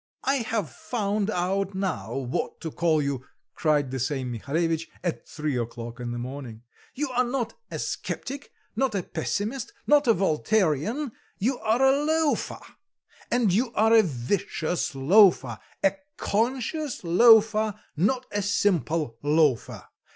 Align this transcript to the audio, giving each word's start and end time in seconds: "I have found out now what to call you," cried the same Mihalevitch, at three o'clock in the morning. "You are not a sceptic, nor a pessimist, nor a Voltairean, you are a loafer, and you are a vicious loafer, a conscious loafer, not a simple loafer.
"I 0.23 0.37
have 0.37 0.71
found 0.71 1.29
out 1.29 1.75
now 1.75 2.15
what 2.17 2.59
to 2.61 2.71
call 2.71 3.03
you," 3.03 3.23
cried 3.53 3.91
the 3.91 3.99
same 3.99 4.31
Mihalevitch, 4.31 4.89
at 5.03 5.27
three 5.27 5.55
o'clock 5.55 5.99
in 5.99 6.09
the 6.09 6.17
morning. 6.17 6.63
"You 6.95 7.11
are 7.11 7.23
not 7.23 7.53
a 7.69 7.77
sceptic, 7.77 8.51
nor 8.75 8.89
a 8.95 9.03
pessimist, 9.03 9.73
nor 9.85 9.99
a 9.99 10.13
Voltairean, 10.15 11.11
you 11.37 11.59
are 11.59 11.83
a 11.83 12.03
loafer, 12.03 12.61
and 13.29 13.53
you 13.53 13.71
are 13.75 13.93
a 13.93 14.01
vicious 14.01 14.95
loafer, 14.95 15.59
a 15.83 15.93
conscious 16.17 17.03
loafer, 17.03 17.75
not 17.95 18.25
a 18.31 18.41
simple 18.41 19.19
loafer. 19.21 19.83